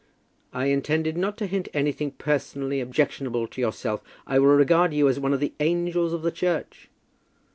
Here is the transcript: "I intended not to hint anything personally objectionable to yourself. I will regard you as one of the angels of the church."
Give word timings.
"I 0.51 0.65
intended 0.65 1.15
not 1.15 1.37
to 1.37 1.45
hint 1.45 1.67
anything 1.75 2.09
personally 2.13 2.81
objectionable 2.81 3.45
to 3.45 3.61
yourself. 3.61 4.01
I 4.25 4.39
will 4.39 4.47
regard 4.47 4.95
you 4.95 5.07
as 5.07 5.19
one 5.19 5.31
of 5.31 5.39
the 5.39 5.53
angels 5.59 6.11
of 6.11 6.23
the 6.23 6.31
church." 6.31 6.89